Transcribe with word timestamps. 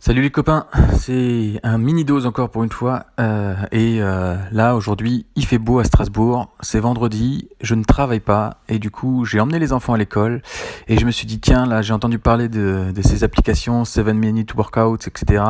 Salut 0.00 0.22
les 0.22 0.30
copains, 0.30 0.68
c'est 0.96 1.58
un 1.64 1.76
mini 1.76 2.04
dose 2.04 2.24
encore 2.24 2.50
pour 2.50 2.62
une 2.62 2.70
fois. 2.70 3.06
Euh, 3.18 3.56
et 3.72 4.00
euh, 4.00 4.36
là 4.52 4.76
aujourd'hui, 4.76 5.26
il 5.34 5.44
fait 5.44 5.58
beau 5.58 5.80
à 5.80 5.84
Strasbourg, 5.84 6.54
c'est 6.60 6.78
vendredi, 6.78 7.48
je 7.60 7.74
ne 7.74 7.82
travaille 7.82 8.20
pas 8.20 8.58
et 8.68 8.78
du 8.78 8.92
coup 8.92 9.24
j'ai 9.24 9.40
emmené 9.40 9.58
les 9.58 9.72
enfants 9.72 9.94
à 9.94 9.98
l'école 9.98 10.40
et 10.86 10.98
je 10.98 11.04
me 11.04 11.10
suis 11.10 11.26
dit 11.26 11.40
tiens 11.40 11.66
là 11.66 11.82
j'ai 11.82 11.92
entendu 11.92 12.20
parler 12.20 12.48
de, 12.48 12.92
ces 13.02 13.24
applications 13.24 13.84
7 13.84 14.06
minute 14.14 14.54
workouts 14.54 15.04
etc. 15.04 15.42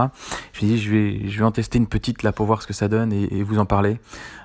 Je 0.54 0.64
me 0.64 0.66
suis 0.66 0.66
dit 0.66 0.78
je 0.78 0.90
vais, 0.90 1.28
je 1.28 1.38
vais 1.38 1.44
en 1.44 1.52
tester 1.52 1.76
une 1.76 1.86
petite 1.86 2.22
là 2.22 2.32
pour 2.32 2.46
voir 2.46 2.62
ce 2.62 2.66
que 2.66 2.72
ça 2.72 2.88
donne 2.88 3.12
et, 3.12 3.42
vous 3.42 3.58
en 3.58 3.66
parler. 3.66 4.00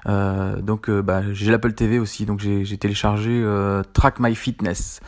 Euh, 0.07 0.61
donc 0.61 0.91
bah, 0.91 1.21
j'ai 1.31 1.49
l'Apple 1.49 1.71
TV 1.71 1.97
aussi 1.97 2.25
donc 2.25 2.41
j'ai 2.41 2.77
téléchargé 2.77 3.41
Track 3.93 4.20
My 4.20 4.35
Fitness. 4.35 4.99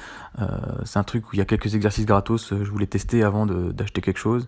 c'est 0.85 0.99
un 0.99 1.03
truc 1.03 1.25
où 1.27 1.29
il 1.33 1.39
y 1.39 1.41
a 1.41 1.45
quelques 1.45 1.75
exercices 1.75 2.05
gratos, 2.05 2.53
je 2.53 2.71
voulais 2.71 2.87
tester 2.87 3.23
avant 3.23 3.45
d'acheter 3.45 3.99
quelque 3.99 4.19
chose. 4.19 4.47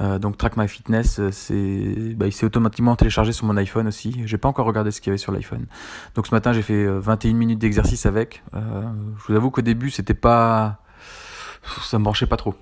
Euh, 0.00 0.18
donc 0.18 0.36
Track 0.36 0.56
My 0.56 0.68
Fitness, 0.68 1.18
euh, 1.18 1.30
c'est, 1.32 2.14
bah, 2.14 2.26
il 2.26 2.32
s'est 2.32 2.46
automatiquement 2.46 2.96
téléchargé 2.96 3.32
sur 3.32 3.46
mon 3.46 3.56
iPhone 3.56 3.88
aussi. 3.88 4.22
J'ai 4.26 4.38
pas 4.38 4.48
encore 4.48 4.66
regardé 4.66 4.90
ce 4.90 5.00
qu'il 5.00 5.10
y 5.10 5.12
avait 5.12 5.18
sur 5.18 5.32
l'iPhone. 5.32 5.66
Donc 6.14 6.26
ce 6.26 6.34
matin 6.34 6.52
j'ai 6.52 6.62
fait 6.62 6.86
21 6.86 7.30
euh, 7.30 7.34
minutes 7.34 7.58
d'exercice 7.58 8.06
avec. 8.06 8.42
je 8.52 9.26
vous 9.28 9.34
avoue 9.34 9.50
qu'au 9.50 9.62
début 9.62 9.90
c'était 9.90 10.14
pas 10.14 10.80
ça 11.82 11.98
me 11.98 12.04
branchait 12.04 12.26
pas 12.26 12.36
trop. 12.36 12.54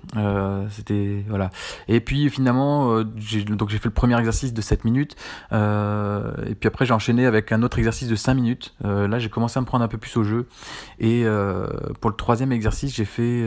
c'était 0.71 1.23
voilà. 1.29 1.51
Et 1.87 1.99
puis 1.99 2.27
finalement, 2.31 3.03
j'ai, 3.17 3.43
donc 3.43 3.69
j'ai 3.69 3.77
fait 3.77 3.89
le 3.89 3.93
premier 3.93 4.17
exercice 4.17 4.51
de 4.51 4.61
7 4.61 4.83
minutes. 4.83 5.15
et 5.51 6.55
puis 6.55 6.67
après 6.67 6.85
j'ai 6.85 6.93
enchaîné 6.93 7.27
avec 7.27 7.51
un 7.51 7.61
autre 7.61 7.77
exercice 7.77 8.07
de 8.07 8.15
5 8.15 8.33
minutes. 8.33 8.75
là 8.83 9.19
j'ai 9.19 9.29
commencé 9.29 9.59
à 9.59 9.61
me 9.61 9.67
prendre 9.67 9.83
un 9.83 9.87
peu 9.87 9.99
plus 9.99 10.17
au 10.17 10.23
jeu. 10.23 10.47
Et 10.99 11.23
pour 12.01 12.09
le 12.09 12.15
troisième 12.15 12.51
exercice 12.51 12.95
j'ai 12.95 13.05
fait 13.05 13.43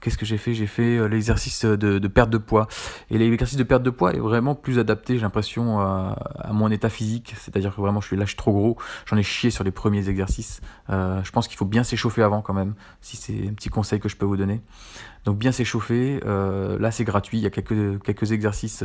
Qu'est-ce 0.00 0.16
que 0.16 0.24
j'ai 0.24 0.38
fait? 0.38 0.54
J'ai 0.54 0.66
fait 0.66 0.96
euh, 0.96 1.08
l'exercice 1.08 1.66
de, 1.66 2.08
perte 2.08 2.30
de 2.30 2.38
poids. 2.38 2.68
Et 3.10 3.18
l'exercice 3.18 3.58
de 3.58 3.62
perte 3.62 3.82
de 3.82 3.90
poids 3.90 4.14
est 4.14 4.18
vraiment 4.18 4.54
plus 4.54 4.78
adapté, 4.78 5.16
j'ai 5.16 5.20
l'impression, 5.20 5.78
à, 5.78 6.16
mon 6.52 6.70
état 6.70 6.88
physique. 6.88 7.34
C'est-à-dire 7.38 7.74
que 7.74 7.80
vraiment, 7.80 8.00
je 8.00 8.06
suis 8.06 8.26
suis 8.26 8.36
trop 8.36 8.52
gros. 8.52 8.78
J'en 9.06 9.16
ai 9.16 9.22
chié 9.22 9.50
sur 9.50 9.62
les 9.62 9.70
premiers 9.70 10.08
exercices. 10.08 10.60
Euh, 10.88 11.22
je 11.22 11.30
pense 11.32 11.48
qu'il 11.48 11.58
faut 11.58 11.66
bien 11.66 11.84
s'échauffer 11.84 12.22
avant 12.22 12.42
quand 12.42 12.54
même, 12.54 12.74
si 13.00 13.16
c'est 13.16 13.48
un 13.48 13.52
petit 13.52 13.68
conseil 13.68 14.00
que 14.00 14.08
je 14.08 14.16
peux 14.16 14.24
vous 14.24 14.36
donner. 14.36 14.62
Donc 15.24 15.36
bien 15.36 15.52
s'échauffer. 15.52 16.20
Euh, 16.24 16.78
là, 16.78 16.90
c'est 16.90 17.04
gratuit. 17.04 17.38
Il 17.38 17.42
y 17.42 17.46
a 17.46 17.50
quelques, 17.50 18.02
quelques 18.02 18.32
exercices. 18.32 18.82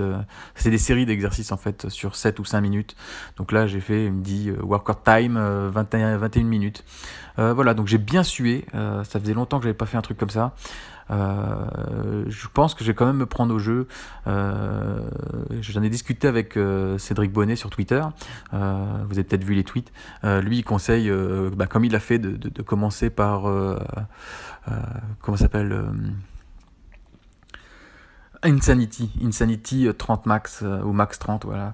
c'est 0.56 0.70
des 0.70 0.78
séries 0.78 1.06
d'exercices 1.06 1.52
en 1.53 1.58
fait 1.58 1.88
sur 1.90 2.16
7 2.16 2.40
ou 2.40 2.45
5 2.45 2.59
minutes. 2.59 2.95
Donc 3.38 3.53
là, 3.53 3.68
j'ai 3.68 3.80
fait, 3.80 4.06
il 4.06 4.12
me 4.12 4.22
dit 4.22 4.52
workout 4.52 4.97
time 5.06 5.38
21, 5.38 6.18
21 6.18 6.44
minutes. 6.44 6.84
voilà, 7.38 7.73
donc 7.73 7.88
j'ai 7.88 8.00
bien 8.00 8.23
sué. 8.23 8.66
ça 8.73 9.20
faisait 9.20 9.34
longtemps 9.34 9.59
que 9.59 9.64
j'avais 9.64 9.73
pas 9.73 9.86
fait 9.86 9.97
un 9.97 10.02
truc 10.02 10.18
comme 10.18 10.30
ça. 10.30 10.53
Euh, 11.11 12.25
je 12.28 12.48
pense 12.48 12.73
que 12.73 12.84
je 12.84 12.92
vais 12.92 12.95
quand 12.95 13.06
même 13.06 13.17
me 13.17 13.25
prendre 13.25 13.53
au 13.53 13.59
jeu. 13.59 13.88
Euh, 14.28 15.00
J'en 15.62 15.84
ai 15.84 15.89
discuté 15.89 16.28
avec 16.28 16.58
euh, 16.58 16.97
Cédric 16.97 17.31
Bonnet 17.31 17.56
sur 17.56 17.70
Twitter. 17.70 18.02
Vous 18.52 18.58
avez 19.14 19.23
peut-être 19.23 19.44
vu 19.44 19.53
les 19.53 19.64
tweets. 19.64 19.92
lui, 20.23 20.58
il 20.58 20.64
conseille, 20.64 21.12
bah, 21.56 21.67
comme 21.67 21.86
il 21.86 21.95
a 21.95 22.00
fait, 22.00 22.20
de, 22.20 22.31
de, 22.31 22.50
de 22.50 22.62
commencer 22.62 23.09
par 23.09 23.44
comment 25.22 25.38
s'appelle 25.38 25.86
Insanity, 28.46 29.12
Insanity 29.24 29.88
30 29.98 30.26
max 30.26 30.64
ou 30.84 30.92
max 30.92 31.20
30, 31.20 31.46
voilà. 31.46 31.74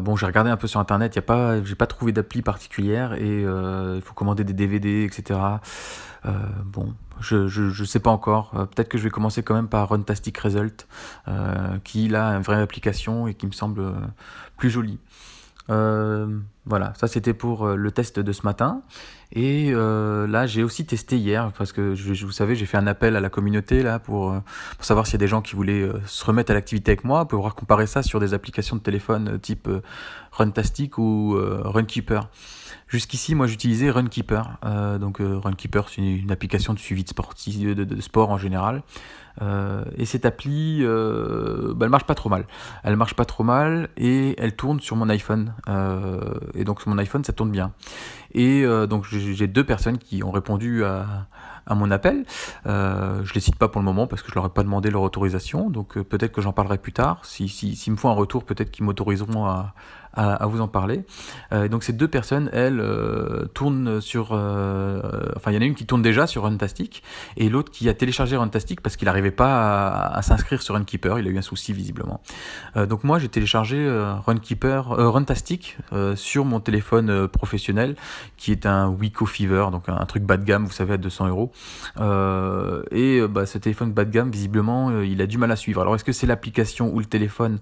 bon, 0.00 0.16
j'ai 0.16 0.26
regardé 0.26 0.50
un 0.50 0.56
peu 0.56 0.66
sur 0.66 0.80
internet, 0.80 1.14
y 1.16 1.18
a 1.18 1.22
pas, 1.22 1.62
j'ai 1.62 1.74
pas 1.74 1.86
trouvé 1.86 2.12
d'appli 2.12 2.42
particulière 2.42 3.14
et 3.14 3.42
il 3.42 4.02
faut 4.02 4.14
commander 4.14 4.44
des 4.44 4.52
DVD, 4.52 5.04
etc. 5.04 5.38
bon, 6.64 6.94
je, 7.20 7.48
je, 7.48 7.84
sais 7.84 8.00
pas 8.00 8.10
encore. 8.10 8.52
Euh, 8.54 8.66
peut-être 8.66 8.88
que 8.88 8.98
je 8.98 9.04
vais 9.04 9.10
commencer 9.10 9.42
quand 9.42 9.54
même 9.54 9.68
par 9.68 9.88
Runtastic 9.88 10.36
Result, 10.38 10.86
euh, 11.28 11.78
qui 11.84 12.14
a 12.14 12.28
une 12.36 12.42
vraie 12.42 12.60
application 12.60 13.26
et 13.26 13.34
qui 13.34 13.46
me 13.46 13.52
semble 13.52 13.80
euh, 13.80 13.92
plus 14.56 14.70
jolie. 14.70 14.98
voilà, 15.68 16.92
ça 16.96 17.06
c'était 17.06 17.34
pour 17.34 17.68
le 17.68 17.90
test 17.90 18.18
de 18.20 18.32
ce 18.32 18.42
matin. 18.42 18.82
Et 19.32 19.72
là, 19.72 20.46
j'ai 20.46 20.62
aussi 20.62 20.86
testé 20.86 21.16
hier, 21.16 21.52
parce 21.58 21.72
que 21.72 21.94
je, 21.94 22.24
vous 22.24 22.32
savez, 22.32 22.54
j'ai 22.54 22.66
fait 22.66 22.78
un 22.78 22.86
appel 22.86 23.16
à 23.16 23.20
la 23.20 23.28
communauté 23.28 23.82
là 23.82 23.98
pour, 23.98 24.34
pour 24.76 24.84
savoir 24.84 25.06
s'il 25.06 25.14
y 25.14 25.16
a 25.16 25.18
des 25.18 25.28
gens 25.28 25.42
qui 25.42 25.56
voulaient 25.56 25.88
se 26.06 26.24
remettre 26.24 26.52
à 26.52 26.54
l'activité 26.54 26.92
avec 26.92 27.04
moi, 27.04 27.26
pouvoir 27.26 27.54
comparer 27.54 27.86
ça 27.86 28.02
sur 28.02 28.20
des 28.20 28.34
applications 28.34 28.76
de 28.76 28.80
téléphone 28.80 29.38
type 29.40 29.68
Runtastic 30.32 30.98
ou 30.98 31.36
Runkeeper. 31.36 32.28
Jusqu'ici, 32.88 33.34
moi, 33.34 33.48
j'utilisais 33.48 33.90
Runkeeper. 33.90 34.58
Euh, 34.64 34.98
donc, 34.98 35.20
euh, 35.20 35.38
Runkeeper, 35.38 35.88
c'est 35.88 36.02
une, 36.02 36.30
application 36.30 36.72
de 36.72 36.78
suivi 36.78 37.04
de, 37.04 37.74
de, 37.74 38.00
sport 38.00 38.30
en 38.30 38.38
général. 38.38 38.82
Euh, 39.42 39.84
et 39.96 40.04
cette 40.04 40.24
appli, 40.24 40.78
euh, 40.82 41.74
bah, 41.74 41.86
elle 41.86 41.90
marche 41.90 42.04
pas 42.04 42.14
trop 42.14 42.28
mal. 42.28 42.46
Elle 42.84 42.96
marche 42.96 43.14
pas 43.14 43.24
trop 43.24 43.42
mal 43.42 43.88
et 43.96 44.34
elle 44.38 44.54
tourne 44.54 44.78
sur 44.80 44.94
mon 44.94 45.08
iPhone. 45.08 45.52
Euh, 45.68 46.34
et 46.54 46.64
donc, 46.64 46.80
sur 46.80 46.90
mon 46.90 46.98
iPhone, 46.98 47.24
ça 47.24 47.32
tourne 47.32 47.50
bien. 47.50 47.72
Et 48.36 48.64
donc, 48.88 49.06
j'ai 49.08 49.46
deux 49.46 49.64
personnes 49.64 49.96
qui 49.98 50.22
ont 50.22 50.30
répondu 50.30 50.84
à, 50.84 51.28
à 51.66 51.74
mon 51.74 51.90
appel. 51.90 52.24
Euh, 52.66 53.20
je 53.24 53.34
les 53.34 53.40
cite 53.40 53.56
pas 53.56 53.68
pour 53.68 53.80
le 53.80 53.84
moment 53.84 54.06
parce 54.06 54.22
que 54.22 54.30
je 54.30 54.34
leur 54.34 54.46
ai 54.46 54.50
pas 54.50 54.62
demandé 54.62 54.90
leur 54.90 55.02
autorisation, 55.02 55.70
donc 55.70 55.96
euh, 55.96 56.04
peut-être 56.04 56.32
que 56.32 56.40
j'en 56.40 56.52
parlerai 56.52 56.78
plus 56.78 56.92
tard. 56.92 57.24
S'ils 57.24 57.50
si, 57.50 57.76
si, 57.76 57.90
me 57.90 57.96
font 57.96 58.08
un 58.08 58.14
retour, 58.14 58.44
peut-être 58.44 58.70
qu'ils 58.70 58.84
m'autoriseront 58.84 59.46
à, 59.46 59.74
à, 60.16 60.32
à, 60.34 60.46
vous 60.46 60.60
en 60.60 60.68
parler. 60.68 61.04
Euh, 61.52 61.68
donc 61.68 61.84
ces 61.84 61.92
deux 61.92 62.08
personnes, 62.08 62.50
elles, 62.52 62.80
euh, 62.80 63.46
tournent 63.54 64.00
sur... 64.00 64.30
Euh, 64.32 65.00
enfin, 65.36 65.52
il 65.52 65.54
y 65.54 65.58
en 65.58 65.60
a 65.60 65.64
une 65.64 65.74
qui 65.74 65.86
tourne 65.86 66.02
déjà 66.02 66.26
sur 66.26 66.44
Runtastic 66.44 67.02
et 67.36 67.48
l'autre 67.48 67.70
qui 67.70 67.88
a 67.88 67.94
téléchargé 67.94 68.36
Runtastic 68.36 68.80
parce 68.80 68.96
qu'il 68.96 69.06
n'arrivait 69.06 69.30
pas 69.30 69.90
à, 69.90 70.22
s'inscrire 70.22 70.62
sur 70.62 70.74
Runkeeper. 70.74 71.18
Il 71.18 71.26
a 71.28 71.30
eu 71.30 71.38
un 71.38 71.42
souci 71.42 71.72
visiblement. 71.72 72.20
donc 72.74 73.04
moi, 73.04 73.18
j'ai 73.18 73.28
téléchargé 73.28 73.86
Runkeeper, 74.26 74.88
Runtastic 74.88 75.76
sur 76.14 76.44
mon 76.44 76.60
téléphone 76.60 77.28
professionnel 77.28 77.96
qui 78.36 78.52
est 78.52 78.66
un 78.66 78.88
Wiko 78.88 79.26
Fever, 79.26 79.68
donc 79.70 79.88
un, 79.88 79.96
un 79.96 80.06
truc 80.06 80.22
bas 80.22 80.36
de 80.36 80.44
gamme, 80.44 80.64
vous 80.64 80.72
savez, 80.72 80.94
à 80.94 80.96
200 80.96 81.28
euros. 81.28 81.52
Euh, 81.98 82.82
et 82.90 83.20
euh, 83.20 83.28
bah, 83.28 83.46
ce 83.46 83.58
téléphone 83.58 83.92
bas 83.92 84.04
de 84.04 84.10
gamme, 84.10 84.30
visiblement, 84.30 84.90
euh, 84.90 85.06
il 85.06 85.22
a 85.22 85.26
du 85.26 85.38
mal 85.38 85.50
à 85.50 85.56
suivre. 85.56 85.80
Alors 85.80 85.94
est-ce 85.94 86.04
que 86.04 86.12
c'est 86.12 86.26
l'application 86.26 86.92
ou 86.92 86.98
le 86.98 87.06
téléphone? 87.06 87.58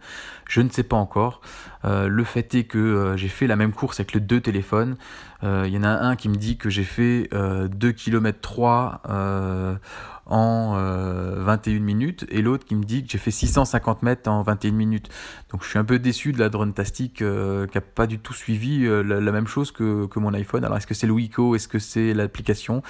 Je 0.49 0.61
ne 0.61 0.69
sais 0.69 0.83
pas 0.83 0.97
encore. 0.97 1.41
le 1.85 2.25
fait 2.25 2.55
est 2.55 2.65
que 2.65 3.15
j'ai 3.17 3.29
fait 3.29 3.47
la 3.47 3.57
même 3.57 3.73
course 3.73 4.01
avec 4.01 4.13
les 4.13 4.21
deux 4.21 4.41
téléphones. 4.41 4.97
Il 5.43 5.69
y 5.69 5.79
en 5.79 5.83
a 5.83 5.89
un 5.89 6.17
qui 6.17 6.29
me 6.29 6.37
dit 6.37 6.57
que 6.57 6.71
j'ai 6.71 6.85
fait 6.85 7.29
2 7.33 7.93
km 7.93 8.39
3 8.41 9.03
en 10.27 10.75
21 10.75 11.81
minutes 11.81 12.27
et 12.31 12.41
l'autre 12.43 12.65
qui 12.65 12.75
me 12.75 12.85
dit 12.85 13.05
que 13.05 13.11
j'ai 13.11 13.19
fait 13.19 13.31
650 13.31 14.03
mètres 14.03 14.31
en 14.31 14.43
21 14.43 14.73
minutes. 14.73 15.09
Donc 15.51 15.63
je 15.63 15.69
suis 15.69 15.79
un 15.79 15.85
peu 15.85 15.99
déçu 15.99 16.33
de 16.33 16.39
la 16.39 16.49
drone 16.49 16.73
tastique 16.73 17.17
qui 17.17 17.25
n'a 17.25 17.81
pas 17.81 18.07
du 18.07 18.19
tout 18.19 18.33
suivi 18.33 18.87
la, 18.87 19.33
même 19.33 19.47
chose 19.47 19.71
que, 19.71 20.07
que 20.07 20.19
mon 20.19 20.33
iPhone. 20.35 20.65
Alors 20.65 20.79
est-ce 20.79 20.87
que 20.87 20.95
c'est 20.95 21.07
le 21.07 21.13
Wiko 21.13 21.55
Est-ce 21.55 21.69
que 21.69 21.79
c'est 21.79 22.15
l'application? 22.15 22.83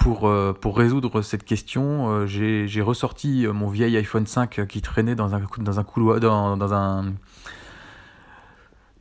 Pour, 0.00 0.26
euh, 0.26 0.54
pour 0.58 0.78
résoudre 0.78 1.20
cette 1.20 1.44
question, 1.44 2.10
euh, 2.10 2.26
j'ai 2.26 2.80
ressorti 2.80 3.44
euh, 3.44 3.52
mon 3.52 3.68
vieil 3.68 3.94
iPhone 3.98 4.26
5 4.26 4.66
qui 4.66 4.80
traînait 4.80 5.14
dans 5.14 5.34
un, 5.34 5.42
dans 5.58 5.78
un 5.78 5.84
couloir, 5.84 6.20
dans, 6.20 6.56
dans 6.56 6.72
un, 6.72 7.12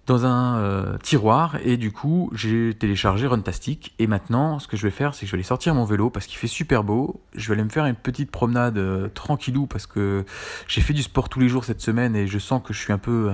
dans 0.09 0.25
un 0.25 0.97
tiroir 1.01 1.57
et 1.63 1.77
du 1.77 1.91
coup 1.91 2.29
j'ai 2.33 2.73
téléchargé 2.73 3.27
Runtastic 3.27 3.93
et 3.99 4.07
maintenant 4.07 4.59
ce 4.59 4.67
que 4.67 4.75
je 4.75 4.83
vais 4.83 4.91
faire 4.91 5.13
c'est 5.13 5.21
que 5.21 5.27
je 5.27 5.31
vais 5.31 5.37
aller 5.37 5.43
sortir 5.43 5.73
mon 5.75 5.85
vélo 5.85 6.09
parce 6.09 6.25
qu'il 6.25 6.37
fait 6.37 6.47
super 6.47 6.83
beau 6.83 7.21
je 7.35 7.47
vais 7.47 7.53
aller 7.53 7.63
me 7.63 7.69
faire 7.69 7.85
une 7.85 7.95
petite 7.95 8.31
promenade 8.31 8.79
tranquillou 9.13 9.67
parce 9.67 9.87
que 9.87 10.25
j'ai 10.67 10.81
fait 10.81 10.93
du 10.93 11.03
sport 11.03 11.29
tous 11.29 11.39
les 11.39 11.47
jours 11.47 11.63
cette 11.63 11.81
semaine 11.81 12.15
et 12.15 12.27
je 12.27 12.39
sens 12.39 12.61
que 12.63 12.73
je 12.73 12.79
suis 12.79 12.93
un 12.93 12.97
peu 12.97 13.31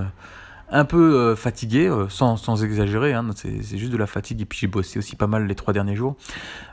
un 0.70 0.84
peu 0.84 1.14
euh, 1.14 1.36
fatigué, 1.36 1.86
euh, 1.86 2.08
sans, 2.08 2.36
sans, 2.36 2.64
exagérer, 2.64 3.12
hein, 3.12 3.28
c'est 3.34 3.78
juste 3.78 3.92
de 3.92 3.96
la 3.96 4.06
fatigue, 4.06 4.40
et 4.40 4.44
puis 4.44 4.58
j'ai 4.58 4.66
bossé 4.66 4.98
aussi 4.98 5.16
pas 5.16 5.26
mal 5.26 5.46
les 5.46 5.54
trois 5.54 5.72
derniers 5.72 5.96
jours. 5.96 6.16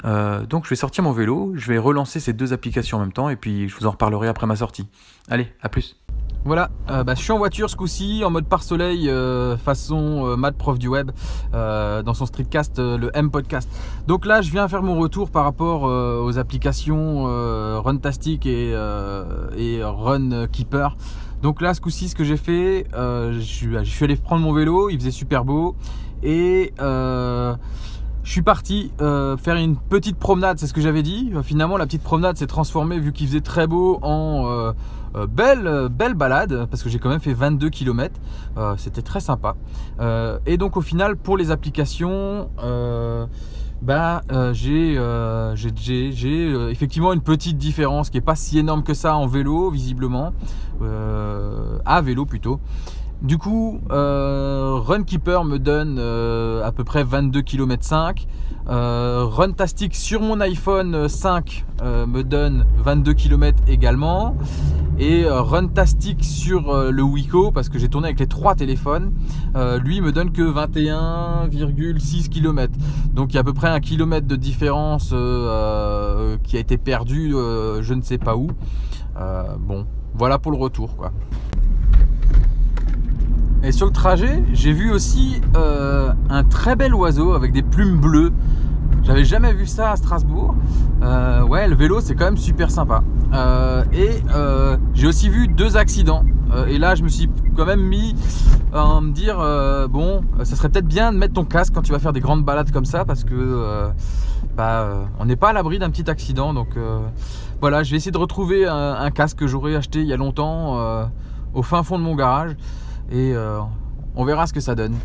Euh, 0.06 0.46
donc 0.46 0.66
je 0.66 0.70
vais 0.70 0.76
sortir 0.76 1.04
mon 1.04 1.12
vélo, 1.12 1.54
je 1.56 1.68
vais 1.68 1.78
relancer 1.78 2.20
ces 2.20 2.34
deux 2.34 2.54
applications 2.54 2.98
en 2.98 3.02
même 3.02 3.14
temps, 3.14 3.30
et 3.30 3.36
puis 3.36 3.70
je 3.70 3.76
vous 3.76 3.86
en 3.86 3.92
reparlerai 3.92 4.28
après 4.28 4.48
ma 4.48 4.56
sortie. 4.56 4.88
Allez, 5.30 5.52
à 5.62 5.70
plus 5.70 6.03
voilà, 6.46 6.70
bah, 6.88 7.16
je 7.16 7.22
suis 7.22 7.32
en 7.32 7.38
voiture 7.38 7.70
ce 7.70 7.76
coup-ci, 7.76 8.24
en 8.26 8.30
mode 8.30 8.46
par 8.46 8.64
soleil, 8.64 9.10
façon 9.64 10.36
Mad 10.38 10.56
Prof 10.56 10.78
du 10.78 10.88
Web, 10.88 11.12
dans 11.52 12.14
son 12.14 12.26
streetcast, 12.26 12.80
le 12.80 13.10
M 13.14 13.32
Podcast. 13.32 13.70
Donc 14.08 14.26
là, 14.26 14.42
je 14.42 14.52
viens 14.52 14.68
faire 14.68 14.84
mon 14.84 14.98
retour 14.98 15.30
par 15.30 15.44
rapport 15.46 15.84
aux 15.84 16.38
applications 16.38 17.26
Runtastic 17.82 18.46
et, 18.46 18.72
et 19.58 19.84
Runkeeper. 19.84 20.96
Donc 21.44 21.60
là, 21.60 21.74
ce 21.74 21.82
coup-ci, 21.82 22.08
ce 22.08 22.16
que 22.16 22.24
j'ai 22.24 22.38
fait, 22.38 22.88
euh, 22.94 23.34
je, 23.34 23.84
suis 23.84 24.06
allé 24.06 24.16
prendre 24.16 24.42
mon 24.42 24.54
vélo, 24.54 24.90
il 24.90 24.98
faisait 24.98 25.12
super 25.12 25.44
beau. 25.44 25.76
Et 26.24 26.74
euh, 26.80 27.54
je 28.24 28.32
suis 28.32 28.42
parti 28.42 28.92
euh, 29.02 29.38
faire 29.38 29.56
une 29.56 29.76
petite 29.76 30.18
promenade, 30.18 30.58
c'est 30.58 30.68
ce 30.68 30.74
que 30.74 30.82
j'avais 30.82 31.04
dit. 31.04 31.32
finalement, 31.44 31.78
la 31.78 31.86
petite 31.86 32.04
promenade 32.04 32.38
s'est 32.38 32.48
transformée, 32.48 33.00
vu 33.00 33.12
qu'il 33.12 33.28
faisait 33.28 33.42
très 33.42 33.68
beau, 33.68 34.00
en 34.02 34.74
belle, 35.30 35.90
belle 35.92 36.16
balade, 36.16 36.66
parce 36.72 36.82
que 36.82 36.90
j'ai 36.90 37.00
quand 37.00 37.10
même 37.10 37.20
fait 37.20 37.34
22 37.34 37.70
km. 37.70 38.20
C'était 38.78 39.02
très 39.02 39.20
sympa. 39.20 39.56
et 40.46 40.58
donc 40.58 40.78
au 40.78 40.82
final, 40.82 41.18
pour 41.18 41.38
les 41.38 41.52
applications 41.52 42.50
bah, 43.82 44.22
j'ai 44.54 44.98
effectivement 46.72 47.14
une 47.14 47.22
petite 47.22 47.58
différence 47.58 48.10
qui 48.10 48.18
n'est 48.18 48.22
pas 48.22 48.36
si 48.36 48.58
énorme 48.58 48.84
que 48.84 48.94
ça 48.94 49.16
en 49.16 49.28
vélo, 49.28 49.70
visiblement, 49.70 50.34
à 51.86 52.02
vélo 52.02 52.26
plutôt. 52.26 52.60
Du 53.24 53.38
coup, 53.38 53.80
Runkeeper 53.90 55.46
me 55.46 55.58
donne 55.58 55.98
à 55.98 56.72
peu 56.72 56.84
près 56.84 57.04
22 57.04 57.42
km 57.42 57.84
5. 57.84 58.28
Runtastic 58.68 59.96
sur 59.96 60.22
mon 60.22 60.42
iPhone 60.42 61.08
5 61.08 61.66
me 61.82 62.22
donne 62.22 62.66
22 62.84 63.14
km 63.14 63.64
également. 63.68 64.36
Et 65.00 65.26
euh, 65.26 65.42
Runtastic 65.42 66.24
sur 66.24 66.70
euh, 66.70 66.92
le 66.92 67.02
Wiko 67.02 67.52
parce 67.52 67.68
que 67.68 67.80
j'ai 67.80 67.90
tourné 67.90 68.10
avec 68.10 68.20
les 68.20 68.28
trois 68.28 68.54
téléphones 68.54 69.12
euh, 69.56 69.80
lui 69.80 70.02
me 70.02 70.12
donne 70.12 70.32
que 70.32 70.44
21,6 70.44 72.30
km 72.30 72.72
donc 73.12 73.32
il 73.32 73.36
y 73.36 73.38
a 73.38 73.42
à 73.42 73.44
peu 73.44 73.54
près 73.54 73.70
un 73.70 73.80
kilomètre 73.80 74.28
de 74.28 74.36
différence 74.36 75.10
qui 76.44 76.58
a 76.58 76.60
été 76.60 76.78
perdu 76.78 77.32
je 77.32 77.94
ne 77.94 78.02
sais 78.02 78.18
pas 78.18 78.36
où. 78.36 78.50
Bon 79.60 79.86
voilà 80.14 80.38
pour 80.38 80.52
le 80.52 80.58
retour 80.58 80.96
quoi 80.96 81.12
et 83.64 83.72
sur 83.72 83.86
le 83.86 83.92
trajet 83.92 84.44
j'ai 84.54 84.74
vu 84.74 84.92
aussi 84.92 85.42
un 85.56 86.44
très 86.44 86.76
bel 86.76 86.94
oiseau 86.94 87.34
avec 87.34 87.52
des 87.52 87.64
plumes 87.64 88.00
bleues 88.00 88.32
j'avais 89.04 89.26
jamais 89.26 89.54
vu 89.54 89.68
ça 89.68 89.92
à 89.92 89.96
Strasbourg. 89.98 90.56
ouais, 91.02 91.68
le 91.68 91.76
vélo, 91.76 92.00
c'est 92.00 92.16
quand 92.16 92.24
même 92.26 92.38
super 92.38 92.72
sympa. 92.72 93.04
Euh, 93.34 93.84
et 93.92 94.22
euh, 94.34 94.78
j'ai 94.94 95.08
aussi 95.08 95.30
vu 95.30 95.48
deux 95.48 95.76
accidents. 95.76 96.24
Euh, 96.54 96.68
et 96.68 96.78
là, 96.78 96.96
je 96.96 97.04
me 97.04 97.10
suis 97.10 97.30
quand 97.56 97.66
même 97.66 97.82
mis 97.82 98.16
à 98.74 99.02
me 99.02 99.12
dire 99.12 99.38
bon, 99.90 100.24
ça 100.44 100.56
serait 100.56 100.70
peut-être 100.70 100.88
bien 100.88 101.12
de 101.12 101.18
mettre 101.18 101.34
ton 101.34 101.46
casque 101.46 101.74
quand 101.76 101.82
tu 101.82 101.92
vas 101.92 102.00
faire 102.00 102.14
des 102.14 102.22
grandes 102.22 102.44
balades 102.44 102.72
comme 102.72 102.86
ça, 102.86 103.06
parce 103.06 103.24
que 103.24 103.90
bah, 104.56 105.08
on 105.20 105.26
n'est 105.26 105.36
pas 105.36 105.50
à 105.50 105.54
l'abri 105.54 105.78
d'un 105.80 105.90
petit 105.90 106.10
accident. 106.10 106.54
Donc 106.54 106.70
voilà, 107.60 107.84
je 107.84 107.92
vais 107.92 107.98
essayer 107.98 108.12
de 108.12 108.18
retrouver 108.18 108.66
un, 108.68 109.12
casque 109.12 109.38
que 109.38 109.48
j'aurais 109.48 109.76
acheté 109.76 110.00
il 110.00 110.08
y 110.08 110.14
a 110.14 110.18
longtemps 110.18 111.08
au 111.54 111.62
fin 111.62 111.84
fond 111.84 112.00
de 112.00 112.04
mon 112.04 112.16
garage, 112.16 112.56
et 113.12 113.34
on 114.16 114.26
verra 114.26 114.48
ce 114.48 114.54
que 114.54 114.60
ça 114.60 114.76
donne. 114.76 114.96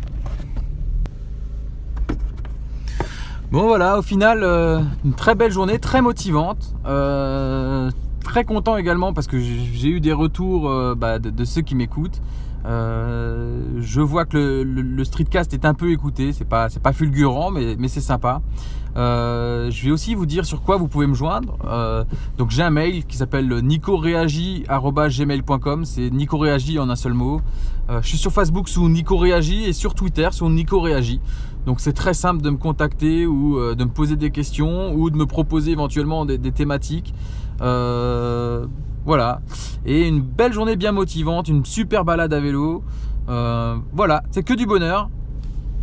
Bon 3.51 3.63
voilà, 3.63 3.97
au 3.97 4.01
final, 4.01 4.43
une 5.03 5.13
très 5.13 5.35
belle 5.35 5.51
journée, 5.51 5.79
très 5.79 6.01
motivante 6.01 6.75
très 8.29 8.45
content 8.45 8.77
également 8.77 9.11
parce 9.11 9.25
que 9.25 9.39
j'ai 9.39 9.89
eu 9.89 9.99
des 9.99 10.13
retours 10.13 10.69
euh, 10.69 10.93
bah, 10.95 11.17
de, 11.17 11.45
ceux 11.45 11.61
qui 11.61 11.73
m'écoutent. 11.73 12.21
Euh, 12.65 13.79
je 13.79 14.01
vois 14.01 14.25
que 14.25 14.63
le, 14.63 15.03
streetcast 15.03 15.53
est 15.53 15.65
un 15.65 15.73
peu 15.73 15.91
écouté, 15.91 16.33
c'est 16.33 16.47
pas 16.47 16.67
pas 16.83 16.93
fulgurant 16.93 17.49
mais, 17.51 17.75
mais 17.77 17.87
c'est 17.87 18.01
sympa. 18.01 18.41
Euh, 18.97 19.71
je 19.71 19.85
vais 19.85 19.91
aussi 19.91 20.15
vous 20.15 20.25
dire 20.25 20.45
sur 20.45 20.61
quoi 20.61 20.77
vous 20.77 20.87
pouvez 20.87 21.07
me 21.07 21.13
joindre. 21.13 21.57
donc 22.37 22.49
j'ai 22.49 22.63
un 22.63 22.69
mail 22.69 23.05
qui 23.05 23.17
s'appelle 23.17 23.47
nicoreagi@gmail.com, 23.47 25.85
c'est 25.85 26.09
nicoreagi 26.09 26.79
en 26.79 26.89
un 26.89 26.95
seul 26.95 27.13
mot. 27.13 27.41
je 27.89 28.07
suis 28.07 28.17
sur 28.17 28.31
Facebook 28.31 28.67
sous 28.67 28.89
Nico 28.89 29.23
et 29.25 29.73
sur 29.73 29.93
Twitter 29.95 30.29
sous 30.31 30.49
Nico 30.49 30.85
Donc 31.65 31.79
c'est 31.79 31.93
très 31.93 32.13
simple 32.13 32.41
de 32.41 32.49
me 32.49 32.57
contacter 32.57 33.25
ou 33.25 33.57
de 33.73 33.83
me 33.83 33.89
poser 33.89 34.17
des 34.17 34.31
questions 34.31 34.93
ou 34.93 35.09
de 35.09 35.15
me 35.15 35.25
proposer 35.25 35.71
éventuellement 35.71 36.25
des, 36.25 36.51
thématiques. 36.51 37.13
Euh, 37.61 38.67
voilà. 39.05 39.41
Et 39.85 40.07
une 40.07 40.21
belle 40.21 40.53
journée 40.53 40.75
bien 40.75 40.91
motivante, 40.91 41.47
une 41.47 41.65
super 41.65 42.05
balade 42.05 42.33
à 42.33 42.39
vélo. 42.39 42.83
Euh, 43.29 43.77
voilà, 43.93 44.23
c'est 44.31 44.43
que 44.43 44.53
du 44.53 44.65
bonheur. 44.65 45.09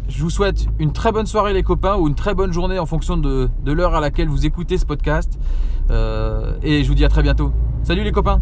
Je 0.08 0.22
vous 0.22 0.30
souhaite 0.30 0.66
une 0.78 0.92
très 0.92 1.10
bonne 1.10 1.26
soirée 1.26 1.52
les 1.52 1.64
copains 1.64 1.96
ou 1.96 2.06
une 2.06 2.14
très 2.14 2.34
bonne 2.34 2.52
journée 2.52 2.78
en 2.78 2.86
fonction 2.86 3.16
de, 3.16 3.50
l'heure 3.64 3.94
à 3.94 4.00
laquelle 4.00 4.28
vous 4.28 4.46
écoutez 4.46 4.78
ce 4.78 4.86
podcast. 4.86 5.38
Euh, 5.90 6.52
et 6.62 6.84
je 6.84 6.88
vous 6.88 6.94
dis 6.94 7.04
à 7.04 7.08
très 7.08 7.22
bientôt. 7.22 7.52
Salut 7.82 8.04
les 8.04 8.12
copains 8.12 8.40